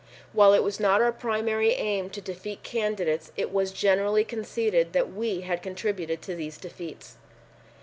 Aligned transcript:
While 0.33 0.55
it 0.55 0.63
was 0.63 0.79
not 0.79 0.99
our 0.99 1.11
primary 1.11 1.73
aim 1.73 2.09
to 2.09 2.21
defeat 2.21 2.63
candidates 2.63 3.31
it 3.37 3.51
was 3.53 3.71
generally 3.71 4.23
conceded 4.23 4.93
that 4.93 5.13
we 5.13 5.41
had 5.41 5.61
contributed 5.61 6.23
to 6.23 6.33
these 6.35 6.57
defeats. 6.57 7.17